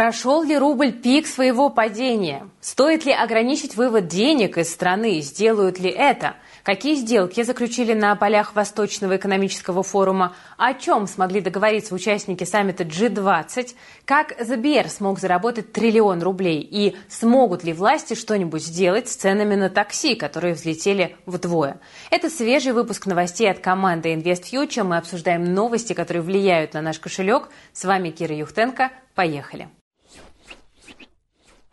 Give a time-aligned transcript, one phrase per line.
[0.00, 2.48] Прошел ли рубль пик своего падения?
[2.62, 5.20] Стоит ли ограничить вывод денег из страны?
[5.20, 6.36] Сделают ли это?
[6.62, 10.34] Какие сделки заключили на полях Восточного экономического форума?
[10.56, 13.74] О чем смогли договориться участники саммита G20?
[14.06, 16.60] Как ЗБР смог заработать триллион рублей?
[16.62, 21.78] И смогут ли власти что-нибудь сделать с ценами на такси, которые взлетели вдвое?
[22.10, 24.82] Это свежий выпуск новостей от команды InvestFuture.
[24.82, 27.50] Мы обсуждаем новости, которые влияют на наш кошелек.
[27.74, 28.92] С вами Кира Юхтенко.
[29.14, 29.68] Поехали.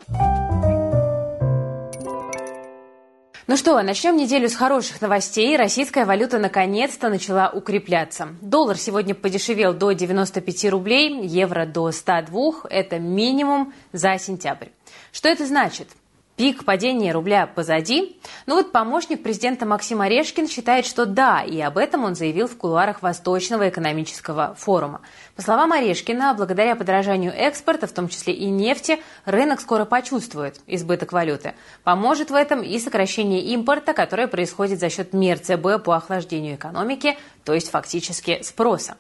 [0.09, 0.15] Ну
[3.55, 5.57] что, начнем неделю с хороших новостей.
[5.57, 8.29] Российская валюта наконец-то начала укрепляться.
[8.41, 12.70] Доллар сегодня подешевел до 95 рублей, евро до 102.
[12.70, 14.67] Это минимум за сентябрь.
[15.12, 15.89] Что это значит?
[16.38, 18.16] Пик падения рубля позади.
[18.46, 22.55] Ну вот помощник президента Максим Орешкин считает, что да, и об этом он заявил в
[22.55, 25.02] кулуарах Восточного экономического форума.
[25.36, 31.12] По словам Орешкина, благодаря подорожанию экспорта, в том числе и нефти, рынок скоро почувствует избыток
[31.12, 31.55] валюты.
[31.84, 37.18] Поможет в этом и сокращение импорта, которое происходит за счет мер ЦБ по охлаждению экономики,
[37.46, 38.96] то есть фактически спроса.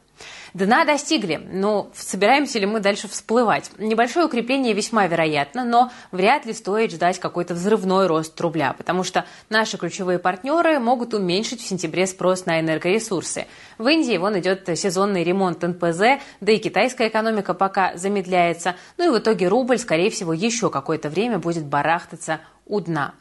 [0.53, 3.71] Дна достигли, но собираемся ли мы дальше всплывать?
[3.77, 9.25] Небольшое укрепление весьма вероятно, но вряд ли стоит ждать какой-то взрывной рост рубля, потому что
[9.49, 13.45] наши ключевые партнеры могут уменьшить в сентябре спрос на энергоресурсы.
[13.77, 18.75] В Индии вон идет сезонный ремонт НПЗ, да и китайская экономика пока замедляется.
[18.97, 23.13] Ну и в итоге рубль, скорее всего, еще какое-то время будет барахтаться у дна.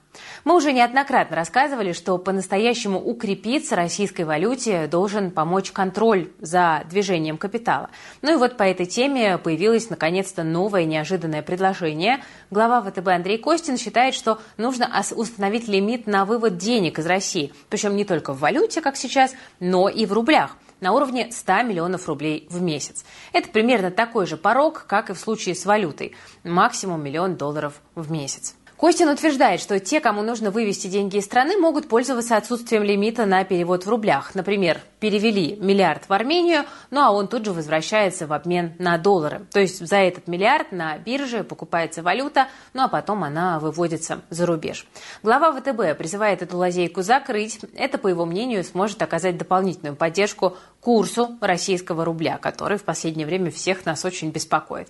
[0.45, 7.91] Мы уже неоднократно рассказывали, что по-настоящему укрепиться российской валюте должен помочь контроль за движением капитала.
[8.23, 12.23] Ну и вот по этой теме появилось наконец-то новое неожиданное предложение.
[12.51, 17.53] Глава ВТБ Андрей Костин считает, что нужно установить лимит на вывод денег из России.
[17.69, 22.07] Причем не только в валюте, как сейчас, но и в рублях на уровне 100 миллионов
[22.09, 23.05] рублей в месяц.
[23.33, 26.15] Это примерно такой же порог, как и в случае с валютой.
[26.45, 28.55] Максимум миллион долларов в месяц.
[28.77, 33.43] Костин утверждает, что те, кому нужно вывести деньги из страны, могут пользоваться отсутствием лимита на
[33.43, 34.35] перевод в рублях.
[34.35, 39.47] Например, перевели миллиард в Армению, ну а он тут же возвращается в обмен на доллары.
[39.51, 44.45] То есть за этот миллиард на бирже покупается валюта, ну а потом она выводится за
[44.45, 44.87] рубеж.
[45.23, 47.61] Глава ВТБ призывает эту лазейку закрыть.
[47.77, 53.51] Это, по его мнению, сможет оказать дополнительную поддержку курсу российского рубля, который в последнее время
[53.51, 54.87] всех нас очень беспокоит.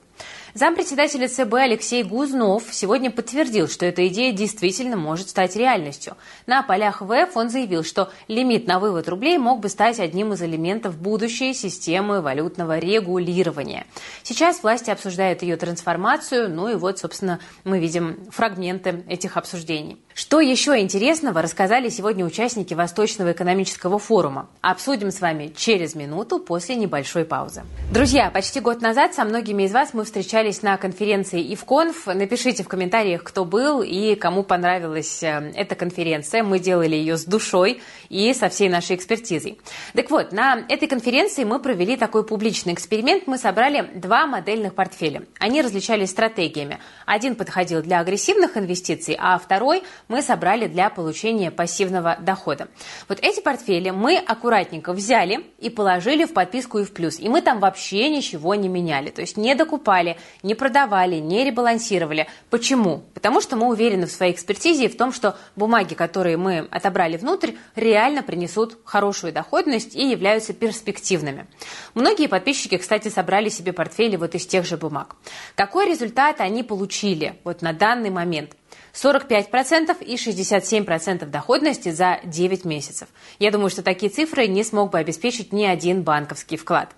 [0.52, 6.18] Зампредседателя ЦБ Алексей Гузнов сегодня подтвердил, что эта идея действительно может стать реальностью.
[6.46, 10.42] На полях ВЭФ он заявил, что лимит на вывод рублей мог бы стать одним из
[10.42, 13.86] элементов будущей системы валютного регулирования.
[14.22, 19.96] Сейчас власти обсуждают ее трансформацию, ну и вот, собственно, мы видим фрагменты этих обсуждений.
[20.18, 24.48] Что еще интересного рассказали сегодня участники Восточного экономического форума?
[24.62, 27.64] Обсудим с вами через минуту после небольшой паузы.
[27.92, 32.06] Друзья, почти год назад со многими из вас мы встречались на конференции ИВКонф.
[32.06, 36.42] Напишите в комментариях, кто был и кому понравилась э, эта конференция.
[36.42, 39.58] Мы делали ее с душой и со всей нашей экспертизой.
[39.94, 43.26] Так вот, на этой конференции мы провели такой публичный эксперимент.
[43.26, 45.22] Мы собрали два модельных портфеля.
[45.38, 46.78] Они различались стратегиями.
[47.04, 52.68] Один подходил для агрессивных инвестиций, а второй– мы собрали для получения пассивного дохода.
[53.08, 57.18] Вот эти портфели мы аккуратненько взяли и положили в подписку и в плюс.
[57.18, 59.10] И мы там вообще ничего не меняли.
[59.10, 62.26] То есть не докупали, не продавали, не ребалансировали.
[62.50, 63.04] Почему?
[63.14, 67.16] Потому что мы уверены в своей экспертизе и в том, что бумаги, которые мы отобрали
[67.16, 71.46] внутрь, реально принесут хорошую доходность и являются перспективными.
[71.94, 75.16] Многие подписчики, кстати, собрали себе портфели вот из тех же бумаг.
[75.54, 78.56] Какой результат они получили вот на данный момент?
[78.94, 83.08] 45% и 67% доходности за 9 месяцев.
[83.38, 86.90] Я думаю, что такие цифры не смог бы обеспечить ни один банковский вклад.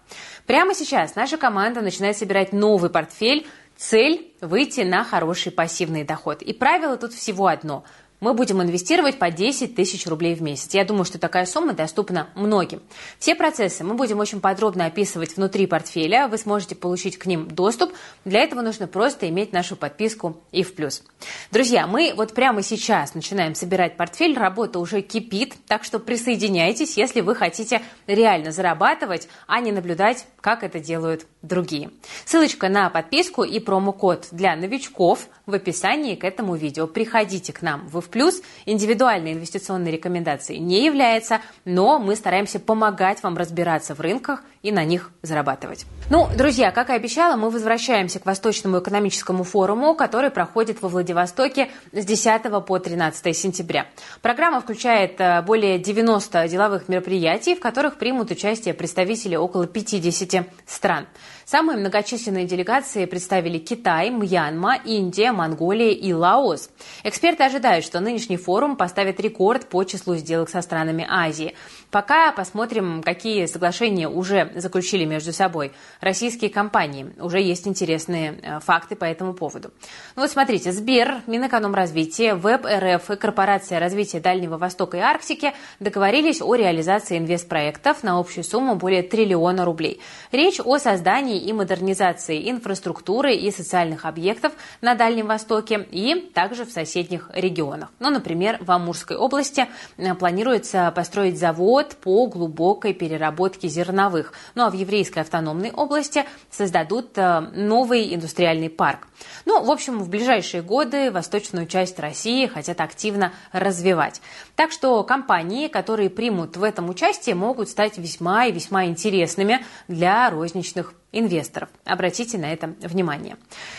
[0.46, 3.46] Прямо сейчас наша команда начинает собирать новый портфель.
[3.76, 6.42] Цель– выйти на хороший пассивный доход.
[6.42, 7.84] И правило тут всего одно–
[8.20, 10.74] мы будем инвестировать по 10 тысяч рублей в месяц.
[10.74, 12.82] Я думаю, что такая сумма доступна многим.
[13.18, 16.26] Все процессы мы будем очень подробно описывать внутри портфеля.
[16.28, 17.92] Вы сможете получить к ним доступ.
[18.24, 21.04] Для этого нужно просто иметь нашу подписку и в плюс.
[21.52, 24.36] Друзья, мы вот прямо сейчас начинаем собирать портфель.
[24.36, 30.64] Работа уже кипит, так что присоединяйтесь, если вы хотите реально зарабатывать, а не наблюдать, как
[30.64, 31.90] это делают другие.
[32.24, 36.86] Ссылочка на подписку и промокод для новичков в описании к этому видео.
[36.86, 38.42] Приходите к нам в плюс.
[38.66, 44.84] Индивидуальной инвестиционной рекомендацией не является, но мы стараемся помогать вам разбираться в рынках и на
[44.84, 45.86] них зарабатывать.
[46.10, 51.70] Ну, друзья, как и обещала, мы возвращаемся к Восточному экономическому форуму, который проходит во Владивостоке
[51.92, 53.86] с 10 по 13 сентября.
[54.22, 61.06] Программа включает э, более 90 деловых мероприятий, в которых примут участие представители около 50 стран.
[61.48, 66.68] Самые многочисленные делегации представили Китай, Мьянма, Индия, Монголия и Лаос.
[67.04, 71.54] Эксперты ожидают, что нынешний форум поставит рекорд по числу сделок со странами Азии.
[71.90, 75.72] Пока посмотрим, какие соглашения уже заключили между собой
[76.02, 77.14] российские компании.
[77.18, 79.70] Уже есть интересные э, факты по этому поводу.
[80.16, 86.42] Ну вот смотрите, Сбер, Минэкономразвитие, Веб РФ и Корпорация развития Дальнего Востока и Арктики договорились
[86.42, 90.02] о реализации инвестпроектов на общую сумму более триллиона рублей.
[90.30, 96.70] Речь о создании и модернизации инфраструктуры и социальных объектов на Дальнем Востоке и также в
[96.70, 97.90] соседних регионах.
[97.98, 104.32] Ну, например, в Амурской области э, планируется построить завод завод по глубокой переработке зерновых.
[104.54, 109.08] Ну а в еврейской автономной области создадут э, новый индустриальный парк.
[109.44, 114.20] Ну, в общем, в ближайшие годы восточную часть России хотят активно развивать.
[114.56, 120.30] Так что компании, которые примут в этом участие, могут стать весьма и весьма интересными для
[120.30, 121.70] розничных инвесторов.
[121.84, 123.36] Обратите на это внимание.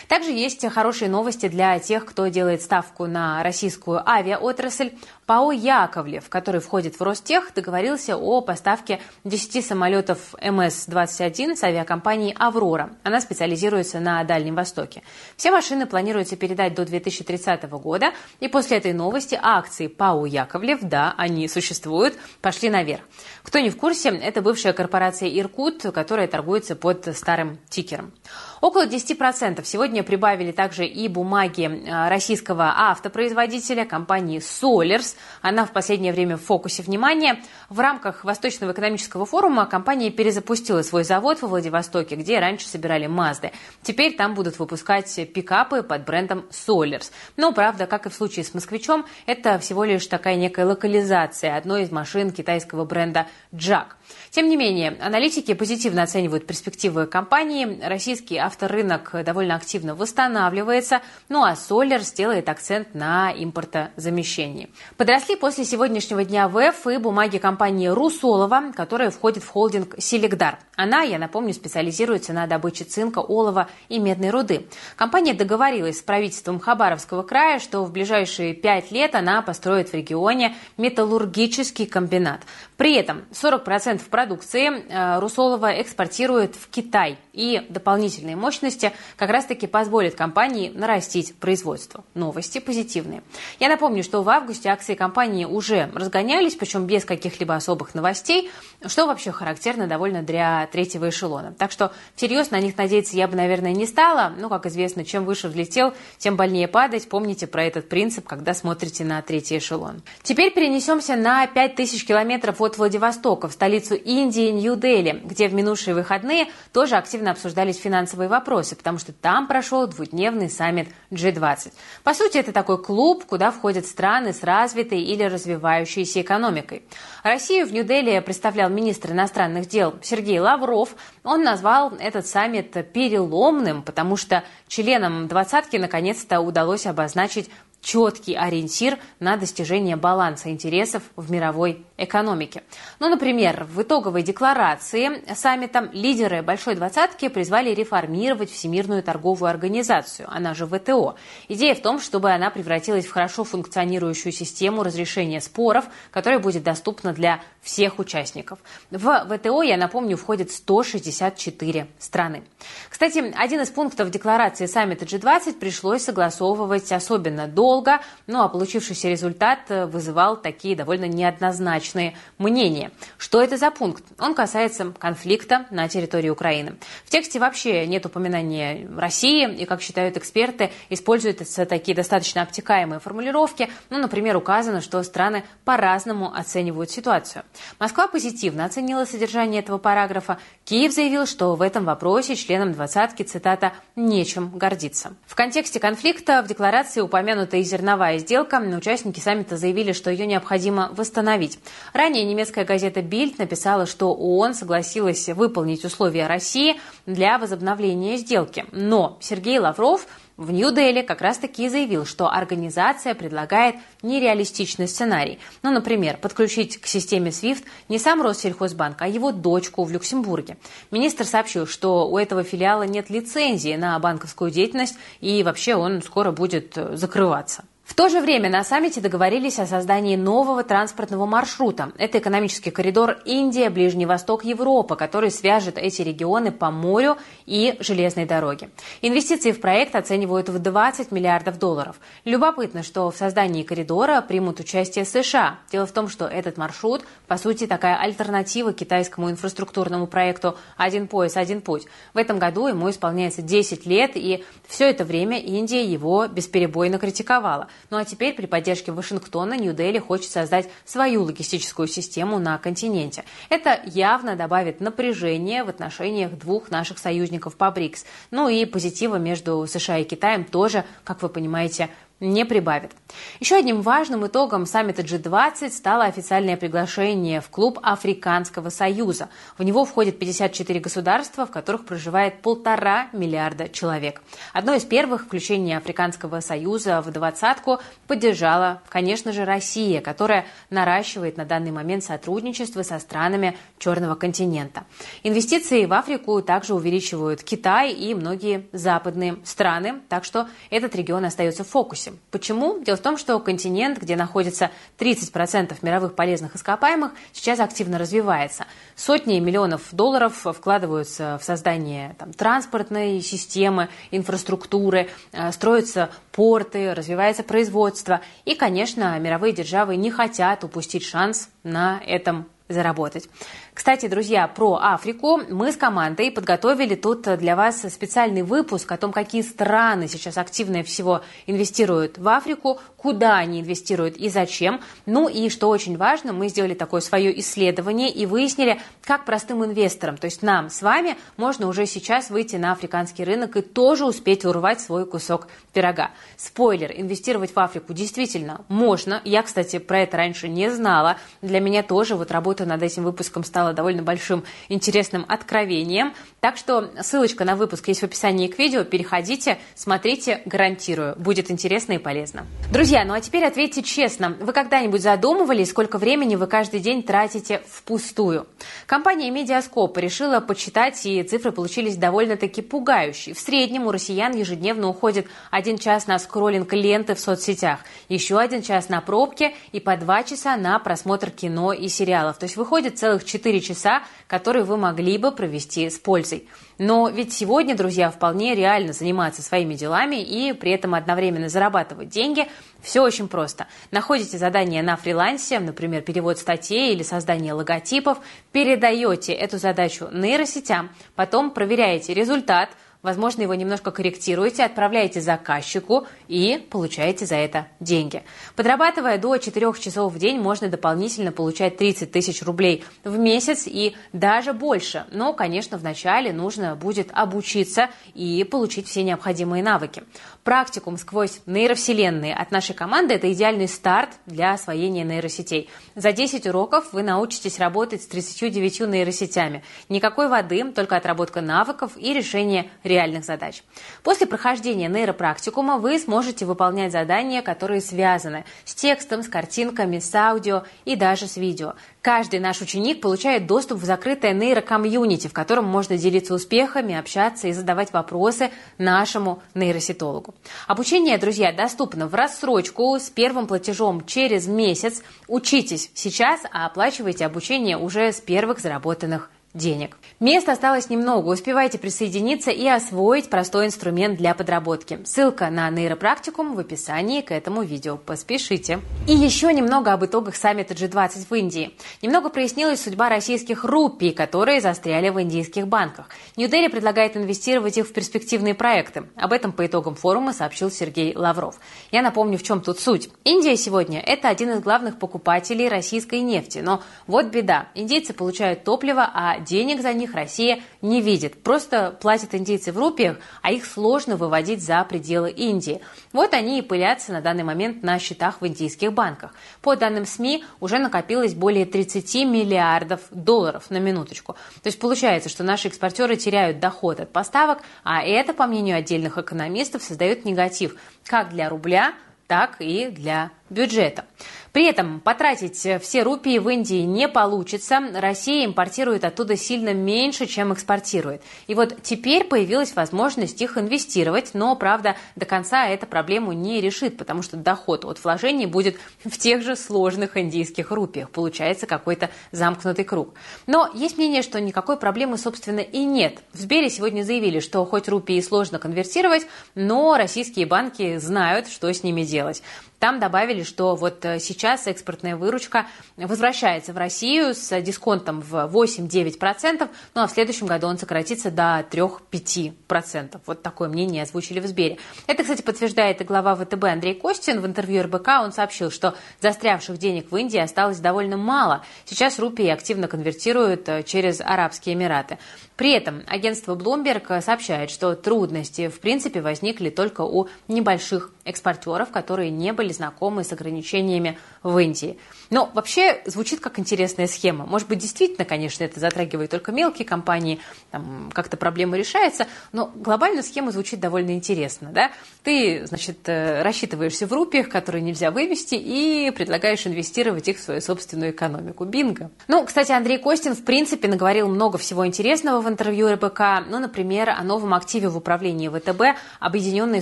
[0.07, 4.91] Также есть хорошие новости для тех, кто делает ставку на российскую авиаотрасль.
[5.27, 12.95] ПАО «Яковлев», который входит в Ростех, договорился о поставке 10 самолетов МС-21 с авиакомпанией «Аврора».
[13.03, 15.03] Она специализируется на Дальнем Востоке.
[15.37, 21.13] Все машины планируется передать до 2030 года, и после этой новости акции ПАО «Яковлев», да,
[21.15, 23.03] они существуют, пошли наверх.
[23.43, 28.13] Кто не в курсе, это бывшая корпорация «Иркут», которая торгуется под старым тикером.
[28.61, 35.15] Около 10% сегодня прибавили также и бумаги э, российского автопроизводителя компании Solers.
[35.41, 37.41] Она в последнее время в фокусе внимания.
[37.69, 43.51] В рамках Восточного экономического форума компания перезапустила свой завод во Владивостоке, где раньше собирали Мазды.
[43.81, 47.11] Теперь там будут выпускать пикапы под брендом Solers.
[47.37, 51.83] Но, правда, как и в случае с «Москвичом», это всего лишь такая некая локализация одной
[51.83, 53.95] из машин китайского бренда «Джак».
[54.31, 57.79] Тем не менее, аналитики позитивно оценивают перспективы компании.
[57.83, 64.69] Российский авторынок довольно активно восстанавливается, ну а Солер сделает акцент на импортозамещении.
[64.97, 70.57] Подросли после сегодняшнего дня ВЭФ и бумаги компании Русолова, которая входит в холдинг Селегдар.
[70.75, 74.67] Она, я напомню, специализируется на добыче цинка, олова и медной руды.
[74.95, 80.55] Компания договорилась с правительством Хабаровского края, что в ближайшие пять лет она построит в регионе
[80.77, 82.41] металлургический комбинат.
[82.79, 87.17] При этом 40% продукции э, Русолова экспортирует в Китай.
[87.33, 92.05] И дополнительные мощности как раз-таки позволят компании нарастить производство.
[92.13, 93.21] Новости позитивные.
[93.59, 98.49] Я напомню, что в августе акции компании уже разгонялись, причем без каких-либо особых новостей,
[98.85, 101.53] что вообще характерно довольно для третьего эшелона.
[101.57, 104.33] Так что всерьез на них надеяться я бы, наверное, не стала.
[104.37, 107.09] Ну, как известно, чем выше взлетел, тем больнее падать.
[107.09, 110.01] Помните про этот принцип, когда смотрите на третий эшелон.
[110.23, 116.47] Теперь перенесемся на 5000 километров от Владивостока, в столицу Индии, Нью-Дели, где в минувшие выходные
[116.71, 121.73] тоже активно обсуждались финансовые вопросы, потому что там прошел двудневный саммит G20.
[122.03, 126.83] По сути, это такой клуб, куда входят страны с развитой или развивающейся экономикой.
[127.23, 130.95] Россию в Нью-Дели представлял министр иностранных дел Сергей Лавров.
[131.23, 137.49] Он назвал этот саммит переломным, потому что членам двадцатки наконец-то удалось обозначить
[137.81, 142.63] четкий ориентир на достижение баланса интересов в мировой экономике.
[142.99, 150.53] Ну, например, в итоговой декларации саммита лидеры Большой Двадцатки призвали реформировать Всемирную торговую организацию, она
[150.53, 151.15] же ВТО.
[151.47, 157.13] Идея в том, чтобы она превратилась в хорошо функционирующую систему разрешения споров, которая будет доступна
[157.13, 158.59] для всех участников.
[158.91, 162.43] В ВТО, я напомню, входит 164 страны.
[162.89, 169.59] Кстати, один из пунктов декларации саммита G20 пришлось согласовывать особенно долго, ну а получившийся результат
[169.69, 172.91] вызывал такие довольно неоднозначные мнения.
[173.17, 174.03] Что это за пункт?
[174.19, 176.75] Он касается конфликта на территории Украины.
[177.05, 183.69] В тексте вообще нет упоминания России, и, как считают эксперты, используются такие достаточно обтекаемые формулировки.
[183.89, 187.43] Ну, например, указано, что страны по-разному оценивают ситуацию.
[187.79, 190.39] Москва позитивно оценила содержание этого параграфа.
[190.65, 195.15] Киев заявил, что в этом вопросе членам двадцатки, цитата, «нечем гордиться».
[195.25, 198.57] В контексте конфликта в декларации упомянута и зерновая сделка.
[198.59, 201.59] Участники саммита заявили, что ее необходимо восстановить.
[201.93, 208.65] Ранее немецкая газета «Бильд» написала, что ООН согласилась выполнить условия России для возобновления сделки.
[208.71, 210.05] Но Сергей Лавров
[210.39, 215.37] в Нью-Дели как раз-таки заявил, что организация предлагает нереалистичный сценарий.
[215.63, 220.57] Ну, например, подключить к системе SWIFT не сам Россельхозбанк, а его дочку в Люксембурге.
[220.91, 226.31] Министр сообщил, что у этого филиала нет лицензии на банковскую деятельность и вообще он скоро
[226.31, 227.65] будет закрываться.
[227.89, 231.91] В то же время на саммите договорились о создании нового транспортного маршрута.
[231.97, 237.17] Это экономический коридор Индия, Ближний Восток, Европа, который свяжет эти регионы по морю
[237.47, 238.69] и железной дороге.
[239.01, 241.99] Инвестиции в проект оценивают в 20 миллиардов долларов.
[242.25, 245.59] Любопытно, что в создании коридора примут участие США.
[245.71, 251.35] Дело в том, что этот маршрут, по сути, такая альтернатива китайскому инфраструктурному проекту «Один пояс,
[251.35, 251.87] один путь».
[252.13, 257.67] В этом году ему исполняется 10 лет, и все это время Индия его бесперебойно критиковала.
[257.89, 263.23] Ну а теперь при поддержке Вашингтона Нью-Дели хочет создать свою логистическую систему на континенте.
[263.49, 268.05] Это явно добавит напряжение в отношениях двух наших союзников по БРИКС.
[268.31, 272.91] Ну и позитива между США и Китаем тоже, как вы понимаете, не прибавит.
[273.39, 279.29] Еще одним важным итогом саммита G20 стало официальное приглашение в клуб Африканского союза.
[279.57, 284.21] В него входит 54 государства, в которых проживает полтора миллиарда человек.
[284.53, 291.45] Одно из первых включение Африканского союза в двадцатку поддержала, конечно же, Россия, которая наращивает на
[291.45, 294.83] данный момент сотрудничество со странами Черного континента.
[295.23, 301.63] Инвестиции в Африку также увеличивают Китай и многие западные страны, так что этот регион остается
[301.63, 302.19] в фокусе допустим.
[302.31, 302.79] Почему?
[302.83, 308.65] Дело в том, что континент, где находится 30% мировых полезных ископаемых, сейчас активно развивается.
[308.95, 318.21] Сотни миллионов долларов вкладываются в создание там, транспортной системы, инфраструктуры, э, строятся порты, развивается производство.
[318.45, 323.27] И, конечно, мировые державы не хотят упустить шанс на этом заработать.
[323.73, 329.11] Кстати, друзья, про Африку мы с командой подготовили тут для вас специальный выпуск о том,
[329.11, 334.81] какие страны сейчас активнее всего инвестируют в Африку, куда они инвестируют и зачем.
[335.05, 340.17] Ну и, что очень важно, мы сделали такое свое исследование и выяснили, как простым инвесторам,
[340.17, 344.45] то есть нам с вами, можно уже сейчас выйти на африканский рынок и тоже успеть
[344.45, 346.11] урвать свой кусок пирога.
[346.37, 349.21] Спойлер, инвестировать в Африку действительно можно.
[349.23, 351.17] Я, кстати, про это раньше не знала.
[351.41, 356.13] Для меня тоже вот работа над этим выпуском стала довольно большим интересным откровением.
[356.41, 358.85] Так что ссылочка на выпуск есть в описании к видео.
[358.85, 361.15] Переходите, смотрите, гарантирую.
[361.17, 362.45] Будет интересно и полезно.
[362.71, 364.37] Друзья, ну а теперь ответьте честно.
[364.39, 368.47] Вы когда-нибудь задумывались, сколько времени вы каждый день тратите впустую?
[368.85, 373.35] Компания Медиаскоп решила подсчитать, и цифры получились довольно-таки пугающие.
[373.35, 378.61] В среднем у россиян ежедневно уходит один час на скроллинг ленты в соцсетях, еще один
[378.61, 382.37] час на пробки и по два часа на просмотр кино и сериалов.
[382.37, 386.47] То есть выходит целых четыре часа, которые вы могли бы провести с пользой.
[386.77, 392.47] Но ведь сегодня, друзья, вполне реально заниматься своими делами и при этом одновременно зарабатывать деньги.
[392.81, 393.67] Все очень просто.
[393.91, 398.19] Находите задание на фрилансе, например, перевод статей или создание логотипов,
[398.53, 402.69] передаете эту задачу нейросетям, потом проверяете результат–
[403.01, 408.23] Возможно, его немножко корректируете, отправляете заказчику и получаете за это деньги.
[408.57, 413.95] Подрабатывая до 4 часов в день, можно дополнительно получать 30 тысяч рублей в месяц и
[414.11, 415.05] даже больше.
[415.11, 420.03] Но, конечно, вначале нужно будет обучиться и получить все необходимые навыки.
[420.43, 425.69] Практикум сквозь нейровселенные от нашей команды– это идеальный старт для освоения нейросетей.
[425.95, 429.63] За 10 уроков вы научитесь работать с 39 нейросетями.
[429.87, 433.63] Никакой воды, только отработка навыков и решение реальных задач.
[434.03, 440.63] После прохождения нейропрактикума вы сможете выполнять задания, которые связаны с текстом, с картинками, с аудио
[440.85, 441.75] и даже с видео.
[442.01, 447.53] Каждый наш ученик получает доступ в закрытое нейрокомьюнити, в котором можно делиться успехами, общаться и
[447.53, 450.33] задавать вопросы нашему нейросетологу.
[450.67, 455.03] Обучение, друзья, доступно в рассрочку с первым платежом через месяц.
[455.27, 459.97] Учитесь сейчас, а оплачивайте обучение уже с первых заработанных денег.
[460.19, 464.99] Места осталось немного, успевайте присоединиться и освоить простой инструмент для подработки.
[465.05, 467.97] Ссылка на нейропрактикум в описании к этому видео.
[467.97, 468.79] Поспешите.
[469.07, 471.73] И еще немного об итогах саммита G20 в Индии.
[472.01, 476.09] Немного прояснилась судьба российских рупий, которые застряли в индийских банках.
[476.35, 479.05] Нью-Дели предлагает инвестировать их в перспективные проекты.
[479.15, 481.55] Об этом по итогам форума сообщил Сергей Лавров.
[481.91, 483.09] Я напомню, в чем тут суть.
[483.23, 486.59] Индия сегодня– это один из главных покупателей российской нефти.
[486.59, 487.69] Но вот беда.
[487.73, 491.43] Индейцы получают топливо, а денег за них Россия не видит.
[491.43, 495.81] Просто платят индейцы в рупиях, а их сложно выводить за пределы Индии.
[496.13, 499.33] Вот они и пылятся на данный момент на счетах в индийских банках.
[499.61, 504.33] По данным СМИ, уже накопилось более 30 миллиардов долларов на минуточку.
[504.61, 509.17] То есть получается, что наши экспортеры теряют доход от поставок, а это, по мнению отдельных
[509.17, 511.93] экономистов, создает негатив как для рубля,
[512.27, 514.05] так и для бюджета.
[514.51, 517.79] При этом потратить все рупии в Индии не получится.
[517.93, 521.21] Россия импортирует оттуда сильно меньше, чем экспортирует.
[521.47, 526.97] И вот теперь появилась возможность их инвестировать, но, правда, до конца эта проблему не решит,
[526.97, 531.09] потому что доход от вложений будет в тех же сложных индийских рупиях.
[531.09, 533.13] Получается какой-то замкнутый круг.
[533.47, 536.19] Но есть мнение, что никакой проблемы, собственно, и нет.
[536.33, 541.83] В Сбере сегодня заявили, что хоть рупии сложно конвертировать, но российские банки знают, что с
[541.83, 542.41] ними делать.
[542.79, 545.67] Там добавили, что вот э, сейчас экспортная выручка
[545.97, 551.65] возвращается в Россию с дисконтом в 8-9%, ну а в следующем году он сократится до
[551.69, 553.19] 3-5%.
[553.25, 554.77] Вот такое мнение озвучили в Сбере.
[555.07, 557.41] Это, кстати, подтверждает и глава ВТБ Андрей Костин.
[557.41, 561.65] В интервью РБК он сообщил, что застрявших денег в Индии осталось довольно мало.
[561.83, 565.17] Сейчас рупии активно конвертируют э, через Арабские Эмираты.
[565.59, 572.29] При этом агентство Bloomberg сообщает, что трудности в принципе возникли только у небольших экспортеров, которые
[572.29, 574.97] не были знакомы с ограничениями в Индии.
[575.29, 577.45] Но вообще звучит как интересная схема.
[577.45, 580.39] Может быть, действительно, конечно, это затрагивает только мелкие компании,
[580.71, 584.69] там как-то проблема решается, но глобальная схема звучит довольно интересно.
[584.71, 584.91] Да?
[585.23, 590.61] Ты, значит, э, рассчитываешься в рупиях, которые нельзя вывести, и предлагаешь инвестировать их в свою
[590.61, 591.65] собственную экономику.
[591.65, 592.11] Бинго.
[592.29, 597.09] Ну, кстати, Андрей Костин, в принципе, наговорил много всего интересного в интервью РБК, ну, например,
[597.09, 599.81] о новом активе в управлении ВТБ Объединенной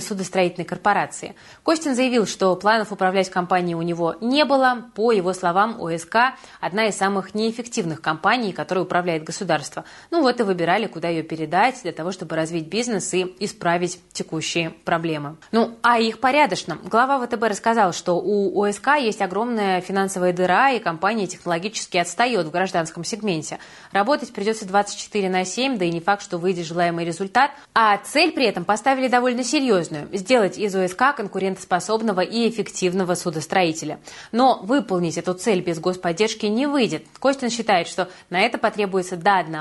[0.00, 1.36] судостроительной корпорации.
[1.62, 4.90] Костин заявил, что планов управлять компанией у него не было.
[4.94, 6.16] По его словам, ОСК–
[6.60, 9.84] одна из самых неэффективных компаний, которой управляет государство.
[10.10, 14.70] Ну вот и выбирали, куда ее передать для того, чтобы развить бизнес и исправить текущие
[14.70, 15.36] проблемы.
[15.52, 16.78] Ну, а их порядочно.
[16.84, 22.50] Глава ВТБ рассказал, что у ОСК есть огромная финансовая дыра, и компания технологически отстает в
[22.50, 23.58] гражданском сегменте.
[23.92, 27.50] Работать придется 24 на 7, да и не факт, что выйдет желаемый результат.
[27.74, 33.98] А цель при этом поставили довольно серьезную– сделать из ОСК конкурентоспособного и эффективного судостроителя.
[34.30, 37.04] Но выполнить эту цель без господдержки не выйдет.
[37.18, 39.56] Костин считает, что на это потребуется до 1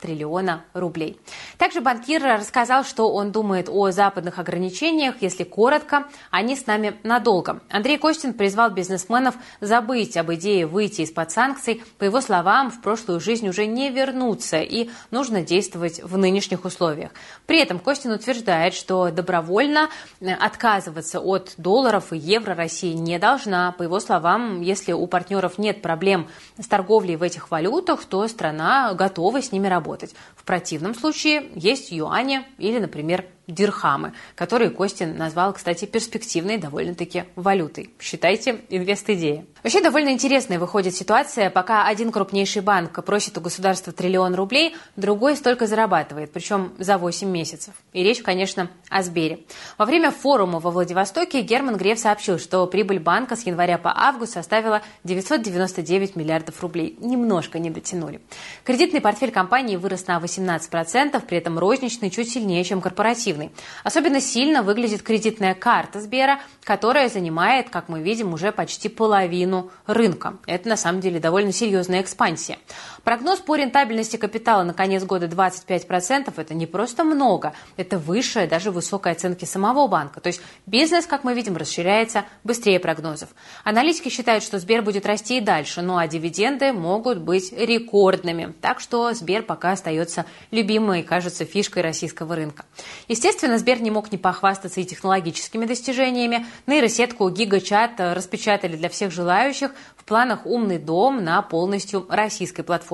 [0.00, 1.20] триллиона рублей.
[1.58, 7.60] Также банкир рассказал, что он думает о западных ограничениях, если коротко, они с нами надолго.
[7.68, 11.82] Андрей Костин призвал бизнесменов забыть об идее выйти из-под санкций.
[11.98, 17.12] По его словам, в прошлую жизнь уже не вернуться и нужно действовать в нынешних условиях.
[17.46, 19.88] При этом Костин утверждает, что добровольно
[20.20, 23.72] отказываться от долларов и евро Россия не должна.
[23.72, 26.28] По его словам, если у партнеров нет проблем
[26.58, 30.14] с торговлей в этих валютах, то страна готова с ними работать.
[30.36, 37.90] В противном случае есть юани или, например, дирхамы, которые Костин назвал, кстати, перспективной довольно-таки валютой.
[38.00, 39.44] Считайте, инвест-идея.
[39.62, 45.36] Вообще довольно интересная выходит ситуация, пока один крупнейший банк просит у государства триллион рублей, другой
[45.36, 47.74] столько зарабатывает, причем за 8 месяцев.
[47.92, 49.40] И речь, конечно, о Сбере.
[49.78, 54.32] Во время форума во Владивостоке Герман Греф сообщил, что прибыль банка с января по август
[54.32, 56.96] составила 999 миллиардов рублей.
[57.00, 58.20] Немножко не дотянули.
[58.64, 63.50] Кредитный портфель компании вырос на 18%, при этом розничный чуть сильнее, чем корпоративный эффективной.
[63.84, 70.34] Особенно сильно выглядит кредитная карта Сбера, которая занимает, как мы видим, уже почти половину рынка.
[70.46, 72.58] Это на самом деле довольно серьезная экспансия.
[73.04, 78.70] Прогноз по рентабельности капитала на конец года 25% это не просто много, это выше даже
[78.70, 80.20] высокой оценки самого банка.
[80.20, 83.30] То есть бизнес, как мы видим, расширяется быстрее прогнозов.
[83.64, 88.54] Аналитики считают, что Сбер будет расти и дальше, ну а дивиденды могут быть рекордными.
[88.60, 92.64] Так что Сбер пока остается любимой, кажется, фишкой российского рынка.
[93.08, 96.46] Естественно, Сбер не мог не похвастаться и технологическими достижениями.
[96.68, 99.72] Нейросетку GigaChat распечатали для всех желающих.
[99.96, 102.91] В планах умный дом на полностью российской платформе.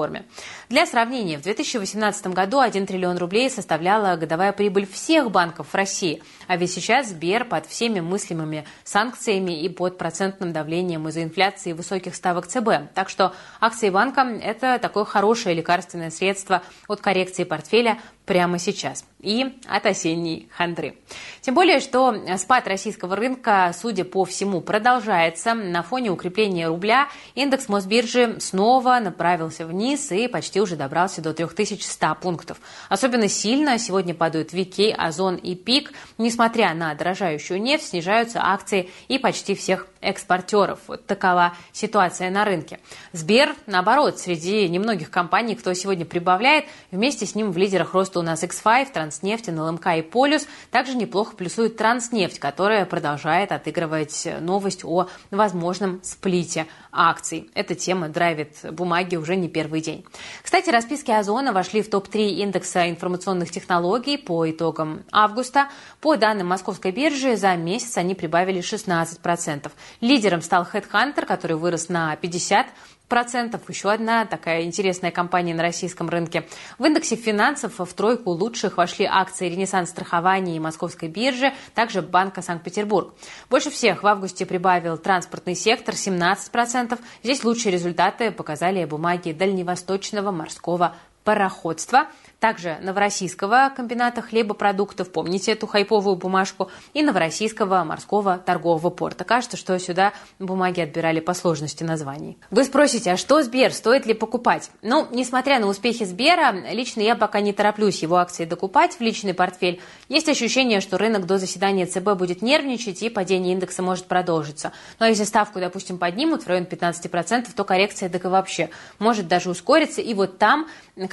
[0.69, 6.23] Для сравнения, в 2018 году 1 триллион рублей составляла годовая прибыль всех банков в России.
[6.49, 11.75] А ведь сейчас Сбер под всеми мыслимыми санкциями и под процентным давлением из-за инфляции и
[11.75, 12.93] высоких ставок ЦБ.
[12.95, 19.59] Так что акции банка– это такое хорошее лекарственное средство от коррекции портфеля прямо сейчас и
[19.67, 20.97] от осенней хандры.
[21.41, 25.55] Тем более, что спад российского рынка, судя по всему, продолжается.
[25.55, 32.17] На фоне укрепления рубля индекс Мосбиржи снова направился вниз и почти уже добрался до 3100
[32.21, 32.59] пунктов.
[32.89, 35.93] Особенно сильно сегодня падают Вики, Озон и Пик.
[36.19, 40.81] Не несмотря на дорожающую нефть, снижаются акции и почти всех экспортеров.
[40.87, 42.81] Вот такова ситуация на рынке.
[43.13, 48.23] Сбер, наоборот, среди немногих компаний, кто сегодня прибавляет, вместе с ним в лидерах роста у
[48.23, 50.47] нас X5, Транснефть, НЛМК и Полюс.
[50.71, 57.51] Также неплохо плюсует Транснефть, которая продолжает отыгрывать новость о возможном сплите акций.
[57.55, 60.05] Эта тема драйвит бумаги уже не первый день.
[60.43, 65.69] Кстати, расписки Озона вошли в топ-3 индекса информационных технологий по итогам августа.
[66.01, 69.71] По данным Московской биржи, за месяц они прибавили 16%.
[70.01, 72.67] Лидером стал HeadHunter, который вырос на 50
[73.09, 73.69] процентов.
[73.69, 76.47] Еще одна такая интересная компания на российском рынке.
[76.79, 82.43] В индексе финансов в тройку лучших вошли акции Ренессанс страхования и Московской биржи, также Банка
[82.43, 83.15] Санкт-Петербург.
[83.51, 86.51] Больше всех в августе прибавил транспортный сектор 17%.
[86.51, 86.99] процентов.
[87.23, 90.95] Здесь лучшие результаты показали бумаги Дальневосточного морского
[91.29, 92.07] пароходства–
[92.41, 99.25] также Новороссийского комбината хлебопродуктов, помните эту хайповую бумажку, и Новороссийского морского торгового порта.
[99.25, 102.39] Кажется, что сюда бумаги отбирали по сложности названий.
[102.51, 104.71] Вы спросите, а что Сбер, стоит ли покупать?
[104.83, 109.35] Ну, несмотря на успехи Сбера, лично я пока не тороплюсь его акции докупать в личный
[109.35, 109.81] портфель.
[110.09, 114.73] Есть ощущение, что рынок до заседания ЦБ будет нервничать и падение индекса может продолжиться.
[115.01, 120.01] Но если ставку, допустим, поднимут в район 15%, то коррекция так вообще может даже ускориться,
[120.01, 120.69] и вот там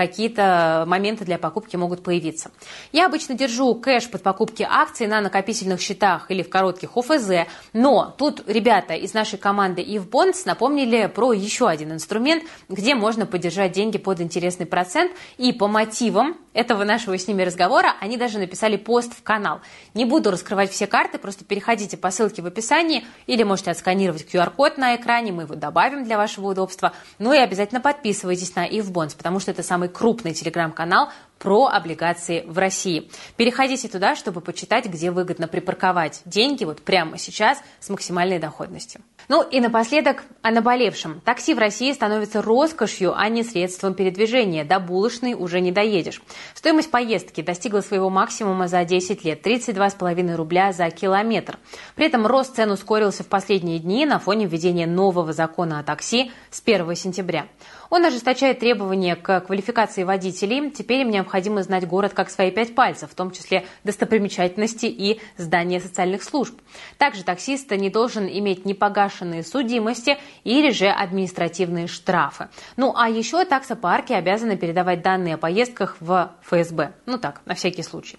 [0.07, 2.51] какие-то моменты для покупки могут появиться.
[2.91, 8.13] Я обычно держу кэш под покупки акций на накопительных счетах или в коротких ОФЗ, но
[8.17, 13.97] тут ребята из нашей команды Bonds напомнили про еще один инструмент, где можно поддержать деньги
[13.97, 19.13] под интересный процент, и по мотивам этого нашего с ними разговора они даже написали пост
[19.13, 19.59] в канал.
[19.93, 24.77] Не буду раскрывать все карты, просто переходите по ссылке в описании или можете отсканировать QR-код
[24.77, 26.93] на экране, мы его добавим для вашего удобства.
[27.19, 32.57] Ну и обязательно подписывайтесь на Bonds, потому что это самый крупный телеграм-канал про облигации в
[32.57, 33.09] России.
[33.37, 39.01] Переходите туда, чтобы почитать, где выгодно припарковать деньги вот прямо сейчас с максимальной доходностью.
[39.27, 41.19] Ну и напоследок о наболевшем.
[41.21, 44.63] Такси в России становится роскошью, а не средством передвижения.
[44.63, 46.21] До булочной уже не доедешь.
[46.53, 51.57] Стоимость поездки достигла своего максимума за 10 лет– 32,5 рубля за километр.
[51.95, 56.31] При этом рост цен ускорился в последние дни на фоне введения нового закона о такси
[56.51, 57.47] с 1 сентября.
[57.89, 60.71] Он ожесточает требования к квалификации водителей.
[60.71, 65.79] Теперь им необходимо знать город как свои пять пальцев, в том числе достопримечательности и здания
[65.79, 66.59] социальных служб.
[66.97, 72.49] Также таксист не должен иметь непогашенные судимости или же административные штрафы.
[72.77, 76.93] Ну а еще таксопарки обязаны передавать данные о поездках в ФСБ.
[77.05, 78.17] Ну так, на всякий случай.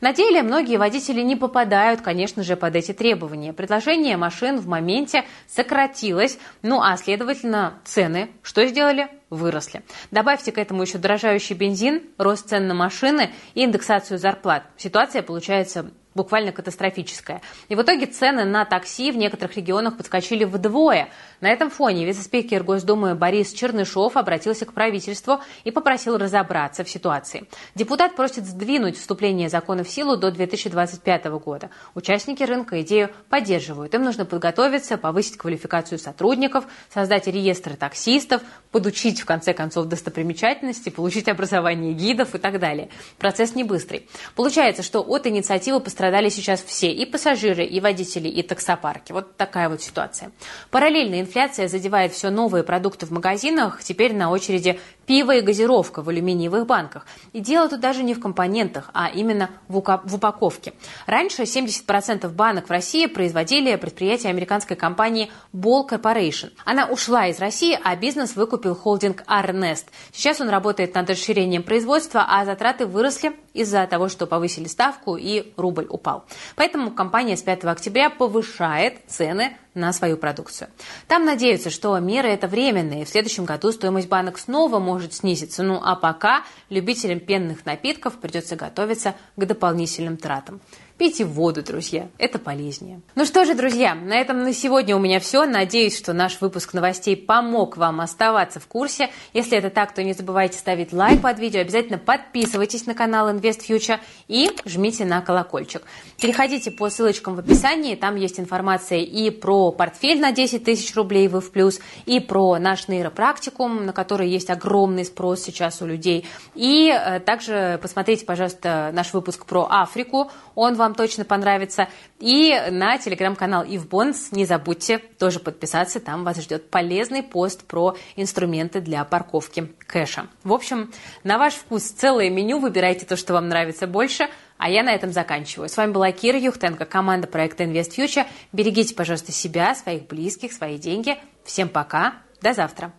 [0.00, 3.52] На деле многие водители не попадают, конечно же, под эти требования.
[3.52, 9.07] Предложение машин в моменте сократилось, ну а следовательно цены что сделали?
[9.30, 9.82] Выросли.
[10.10, 14.64] Добавьте к этому еще дорожающий бензин, рост цен на машины и индексацию зарплат.
[14.76, 17.40] Ситуация получается буквально катастрофическая.
[17.68, 21.08] И в итоге цены на такси в некоторых регионах подскочили вдвое.
[21.40, 27.46] На этом фоне вице-спикер Госдумы Борис Чернышов обратился к правительству и попросил разобраться в ситуации.
[27.76, 31.70] Депутат просит сдвинуть вступление закона в силу до 2025 года.
[31.94, 33.94] Участники рынка идею поддерживают.
[33.94, 41.28] Им нужно подготовиться, повысить квалификацию сотрудников, создать реестры таксистов, подучить в конце концов достопримечательности, получить
[41.28, 42.88] образование гидов и так далее.
[43.16, 44.08] Процесс не быстрый.
[44.34, 49.12] Получается, что от инициативы пострадали сейчас все, и пассажиры, и водители, и таксопарки.
[49.12, 50.32] Вот такая вот ситуация.
[50.70, 53.82] Параллельно инфляция задевает все новые продукты в магазинах.
[53.82, 57.06] Теперь на очереди пиво и газировка в алюминиевых банках.
[57.32, 60.74] И дело тут даже не в компонентах, а именно в упаковке.
[61.06, 66.52] Раньше 70% банок в России производили предприятия американской компании Ball Corporation.
[66.66, 69.86] Она ушла из России, а бизнес выкупил холдинг Arnest.
[70.12, 75.54] Сейчас он работает над расширением производства, а затраты выросли из-за того, что повысили ставку и
[75.56, 76.26] рубль упал.
[76.54, 80.70] Поэтому компания с 5 октября повышает цены на свою продукцию.
[81.06, 83.04] Там надеются, что меры это временные.
[83.04, 85.62] В следующем году стоимость банок снова может снизиться.
[85.62, 90.60] Ну а пока любителям пенных напитков придется готовиться к дополнительным тратам.
[90.98, 93.02] Пейте воду, друзья, это полезнее.
[93.14, 95.46] Ну что же, друзья, на этом на сегодня у меня все.
[95.46, 99.08] Надеюсь, что наш выпуск новостей помог вам оставаться в курсе.
[99.32, 103.60] Если это так, то не забывайте ставить лайк под видео, обязательно подписывайтесь на канал Invest
[103.68, 105.82] Future и жмите на колокольчик.
[106.20, 111.28] Переходите по ссылочкам в описании, там есть информация и про портфель на 10 тысяч рублей
[111.28, 116.26] в плюс, и про наш нейропрактикум, на который есть огромный спрос сейчас у людей.
[116.56, 121.88] И э, также посмотрите, пожалуйста, наш выпуск про Африку, он вам вам точно понравится.
[122.18, 127.96] И на телеграм-канал Ив Бонс не забудьте тоже подписаться, там вас ждет полезный пост про
[128.16, 130.26] инструменты для парковки кэша.
[130.44, 130.90] В общем,
[131.24, 134.28] на ваш вкус целое меню, выбирайте то, что вам нравится больше.
[134.56, 135.68] А я на этом заканчиваю.
[135.68, 138.26] С вами была Кира Юхтенко, команда проекта Invest Future.
[138.52, 141.16] Берегите, пожалуйста, себя, своих близких, свои деньги.
[141.44, 142.14] Всем пока.
[142.42, 142.92] До завтра.